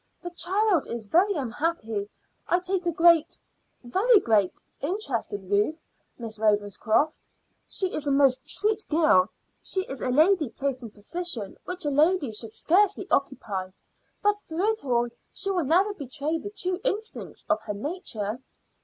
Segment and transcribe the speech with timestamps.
[0.23, 2.09] The child is very unhappy.
[2.47, 3.37] I take a great
[3.83, 5.79] very great interest in Ruth,
[6.17, 7.15] Miss Ravenscroft.
[7.67, 9.29] She is a most sweet girl;
[9.61, 13.69] she is a lady placed in a position which a lady should scarcely occupy,
[14.23, 18.39] but through it all she will never betray the true instincts of her nature."